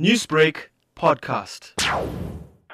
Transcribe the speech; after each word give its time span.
Newsbreak 0.00 0.70
podcast. 0.96 1.74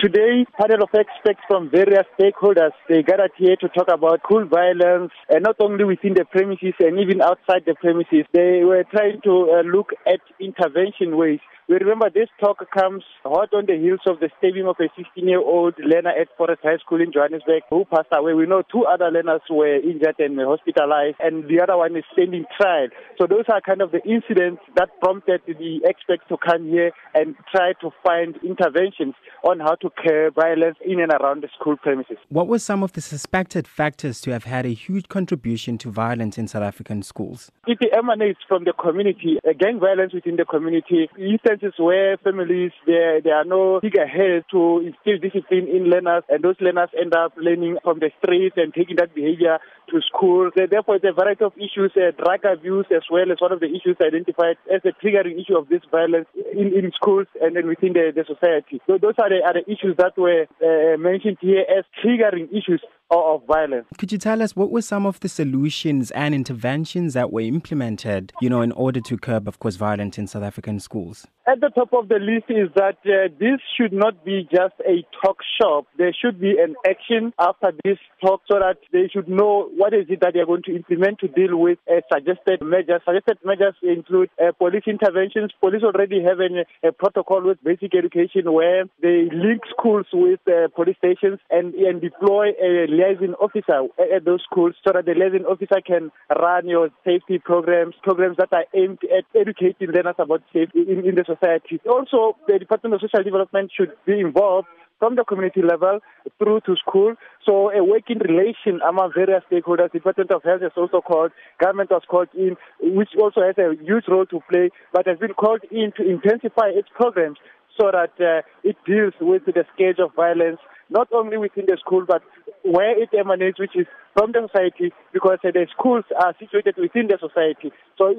Today, 0.00 0.46
panel 0.58 0.82
of 0.84 0.88
experts 0.94 1.40
from 1.46 1.68
various 1.68 2.06
stakeholders 2.18 2.72
they 2.88 3.02
gathered 3.02 3.32
here 3.36 3.56
to 3.56 3.68
talk 3.68 3.88
about 3.92 4.22
cool 4.26 4.46
violence, 4.46 5.12
and 5.28 5.42
not 5.42 5.56
only 5.60 5.84
within 5.84 6.14
the 6.14 6.24
premises 6.24 6.72
and 6.80 6.98
even 6.98 7.20
outside 7.20 7.64
the 7.66 7.74
premises. 7.74 8.24
They 8.32 8.64
were 8.64 8.84
trying 8.90 9.20
to 9.24 9.52
uh, 9.52 9.62
look 9.68 9.90
at 10.06 10.20
intervention 10.40 11.18
ways 11.18 11.40
we 11.70 11.76
remember 11.76 12.10
this 12.10 12.28
talk 12.40 12.58
comes 12.74 13.04
hot 13.22 13.54
on 13.54 13.66
the 13.66 13.78
heels 13.78 14.00
of 14.04 14.18
the 14.18 14.28
stabbing 14.38 14.66
of 14.66 14.74
a 14.80 14.90
16-year-old 14.98 15.74
learner 15.78 16.10
at 16.10 16.26
Forest 16.36 16.62
High 16.64 16.78
School 16.78 17.00
in 17.00 17.12
Johannesburg 17.12 17.62
who 17.70 17.84
passed 17.84 18.08
away. 18.12 18.34
We 18.34 18.46
know 18.46 18.62
two 18.72 18.86
other 18.86 19.08
learners 19.08 19.42
were 19.48 19.76
injured 19.78 20.18
and 20.18 20.36
hospitalized, 20.36 21.18
and 21.20 21.44
the 21.44 21.62
other 21.62 21.76
one 21.76 21.94
is 21.94 22.02
standing 22.12 22.44
trial. 22.60 22.88
So 23.20 23.28
those 23.28 23.44
are 23.52 23.60
kind 23.60 23.82
of 23.82 23.92
the 23.92 24.02
incidents 24.02 24.62
that 24.74 24.88
prompted 24.98 25.42
the 25.46 25.78
experts 25.88 26.24
to 26.28 26.36
come 26.44 26.66
here 26.66 26.90
and 27.14 27.36
try 27.54 27.74
to 27.82 27.90
find 28.02 28.34
interventions 28.42 29.14
on 29.44 29.60
how 29.60 29.76
to 29.76 29.90
curb 29.90 30.34
violence 30.34 30.76
in 30.84 30.98
and 30.98 31.12
around 31.22 31.44
the 31.44 31.48
school 31.56 31.76
premises. 31.76 32.18
What 32.30 32.48
were 32.48 32.58
some 32.58 32.82
of 32.82 32.94
the 32.94 33.00
suspected 33.00 33.68
factors 33.68 34.20
to 34.22 34.32
have 34.32 34.42
had 34.42 34.66
a 34.66 34.74
huge 34.74 35.06
contribution 35.06 35.78
to 35.78 35.90
violence 35.90 36.36
in 36.36 36.48
South 36.48 36.64
African 36.64 37.04
schools? 37.04 37.52
It 37.68 37.78
emanates 37.96 38.40
from 38.48 38.64
the 38.64 38.72
community, 38.72 39.38
gang 39.60 39.78
violence 39.78 40.12
within 40.12 40.34
the 40.34 40.44
community. 40.44 41.08
Instances 41.16 41.59
instances 41.60 41.78
where 41.78 42.16
families 42.18 42.72
there 42.86 43.20
there 43.20 43.36
are 43.36 43.44
no 43.44 43.80
figureheads 43.80 44.44
to 44.50 44.80
instill 44.80 45.18
discipline 45.18 45.68
in 45.68 45.90
learners, 45.90 46.24
and 46.28 46.42
those 46.42 46.56
learners 46.60 46.88
end 46.98 47.14
up 47.14 47.32
learning 47.36 47.78
from 47.82 47.98
the 47.98 48.10
streets 48.22 48.56
and 48.56 48.72
taking 48.74 48.96
that 48.96 49.14
behavior 49.14 49.58
to 49.90 50.00
school. 50.00 50.50
Therefore, 50.54 50.96
it's 50.96 51.04
a 51.04 51.12
variety 51.12 51.44
of 51.44 51.52
issues, 51.56 51.92
uh, 51.96 52.10
drug 52.16 52.44
abuse 52.44 52.86
as 52.94 53.02
well 53.10 53.30
as 53.30 53.40
one 53.40 53.52
of 53.52 53.60
the 53.60 53.66
issues 53.66 53.96
identified 54.00 54.56
as 54.72 54.80
a 54.84 54.92
triggering 55.04 55.40
issue 55.40 55.56
of 55.56 55.68
this 55.68 55.82
violence 55.90 56.26
in, 56.52 56.72
in 56.72 56.90
schools 56.94 57.26
and 57.40 57.56
then 57.56 57.66
within 57.66 57.92
the, 57.92 58.12
the 58.14 58.24
society. 58.26 58.80
So 58.86 58.98
those 58.98 59.14
are 59.18 59.28
the, 59.28 59.42
are 59.44 59.54
the 59.54 59.66
issues 59.70 59.96
that 59.98 60.16
were 60.16 60.46
uh, 60.62 60.96
mentioned 60.98 61.38
here 61.40 61.64
as 61.68 61.84
triggering 62.02 62.48
issues 62.50 62.82
of 63.10 63.44
violence. 63.46 63.86
Could 63.98 64.12
you 64.12 64.18
tell 64.18 64.40
us 64.40 64.54
what 64.54 64.70
were 64.70 64.82
some 64.82 65.04
of 65.04 65.18
the 65.20 65.28
solutions 65.28 66.10
and 66.12 66.34
interventions 66.34 67.14
that 67.14 67.32
were 67.32 67.40
implemented, 67.40 68.32
you 68.40 68.48
know, 68.48 68.62
in 68.62 68.72
order 68.72 69.00
to 69.00 69.16
curb, 69.16 69.48
of 69.48 69.58
course, 69.58 69.76
violence 69.76 70.16
in 70.16 70.26
South 70.26 70.44
African 70.44 70.78
schools? 70.78 71.26
At 71.46 71.60
the 71.60 71.70
top 71.70 71.92
of 71.92 72.08
the 72.08 72.20
list 72.20 72.46
is 72.48 72.68
that 72.76 72.98
uh, 73.04 73.34
this 73.40 73.58
should 73.76 73.92
not 73.92 74.24
be 74.24 74.48
just 74.50 74.74
a 74.86 75.04
talk 75.24 75.38
shop. 75.60 75.86
There 75.98 76.14
should 76.14 76.40
be 76.40 76.58
an 76.58 76.76
action 76.88 77.32
after 77.40 77.72
this 77.82 77.98
talk 78.24 78.42
so 78.48 78.58
that 78.60 78.76
they 78.92 79.08
should 79.12 79.28
know 79.28 79.68
what 79.80 79.94
is 79.94 80.04
it 80.10 80.20
that 80.20 80.34
they 80.34 80.40
are 80.40 80.46
going 80.52 80.62
to 80.62 80.76
implement 80.76 81.18
to 81.20 81.28
deal 81.28 81.56
with 81.56 81.78
uh, 81.88 82.04
suggested 82.12 82.60
measures. 82.60 83.00
Suggested 83.08 83.38
measures 83.42 83.74
include 83.82 84.28
uh, 84.36 84.52
police 84.52 84.84
interventions. 84.86 85.52
Police 85.58 85.82
already 85.82 86.22
have 86.22 86.38
an, 86.38 86.64
a 86.84 86.92
protocol 86.92 87.40
with 87.40 87.64
basic 87.64 87.94
education 87.94 88.52
where 88.52 88.84
they 89.00 89.30
link 89.32 89.62
schools 89.70 90.04
with 90.12 90.40
uh, 90.46 90.68
police 90.76 90.98
stations 90.98 91.38
and, 91.50 91.72
and 91.72 92.02
deploy 92.02 92.52
a 92.60 92.92
liaison 92.92 93.32
officer 93.40 93.88
at, 93.96 94.26
those 94.26 94.42
schools 94.44 94.74
so 94.84 94.92
that 94.92 95.06
the 95.06 95.14
liaison 95.16 95.46
officer 95.46 95.80
can 95.80 96.12
run 96.28 96.68
your 96.68 96.90
safety 97.02 97.38
programs, 97.38 97.94
programs 98.02 98.36
that 98.36 98.52
are 98.52 98.66
aimed 98.74 98.98
at 99.16 99.24
educating 99.34 99.88
learners 99.88 100.16
about 100.18 100.42
safety 100.52 100.84
in, 100.92 101.08
in 101.08 101.14
the 101.14 101.24
society. 101.24 101.80
Also, 101.88 102.36
the 102.46 102.58
Department 102.58 102.94
of 102.94 103.00
Social 103.00 103.24
Development 103.24 103.72
should 103.74 103.92
be 104.04 104.20
involved 104.20 104.68
from 105.00 105.16
the 105.16 105.24
community 105.24 105.62
level 105.62 105.98
through 106.38 106.60
to 106.60 106.76
school. 106.76 107.14
So 107.44 107.72
a 107.72 107.82
working 107.82 108.20
relation 108.20 108.78
among 108.86 109.12
various 109.16 109.42
stakeholders, 109.50 109.90
The 109.90 109.98
Department 109.98 110.30
of 110.30 110.44
Health 110.44 110.62
is 110.62 110.76
also 110.76 111.00
called, 111.00 111.32
government 111.58 111.90
was 111.90 112.02
called 112.08 112.28
in, 112.36 112.56
which 112.78 113.10
also 113.18 113.40
has 113.40 113.58
a 113.58 113.74
huge 113.82 114.04
role 114.06 114.26
to 114.26 114.38
play, 114.48 114.70
but 114.92 115.08
has 115.08 115.18
been 115.18 115.34
called 115.34 115.62
in 115.72 115.90
to 115.96 116.08
intensify 116.08 116.68
its 116.68 116.88
programs 116.94 117.38
so 117.80 117.90
that 117.90 118.12
uh, 118.20 118.42
it 118.62 118.76
deals 118.86 119.14
with 119.20 119.42
the 119.46 119.64
scourge 119.74 119.98
of 119.98 120.14
violence, 120.14 120.60
not 120.90 121.08
only 121.12 121.38
within 121.38 121.64
the 121.66 121.78
school, 121.80 122.04
but 122.06 122.22
where 122.62 123.00
it 123.00 123.08
emanates, 123.18 123.58
which 123.58 123.74
is 123.74 123.86
from 124.12 124.32
the 124.32 124.46
society, 124.52 124.92
because 125.12 125.38
uh, 125.42 125.50
the 125.50 125.66
schools 125.72 126.04
are 126.22 126.34
situated 126.38 126.74
within 126.76 127.08
the 127.08 127.16
society. 127.18 127.72
So 127.96 128.12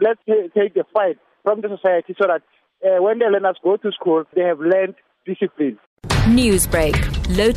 let's 0.00 0.20
take 0.26 0.74
the 0.74 0.84
fight 0.92 1.16
from 1.42 1.62
the 1.62 1.68
society 1.68 2.14
so 2.20 2.28
that 2.28 2.42
uh, 2.84 3.02
when 3.02 3.20
the 3.20 3.26
learners 3.26 3.56
go 3.64 3.76
to 3.78 3.92
school, 3.92 4.24
they 4.34 4.42
have 4.42 4.60
learned 4.60 4.96
discipline. 5.24 5.78
Newsbreak, 6.26 6.96
low 7.36 7.52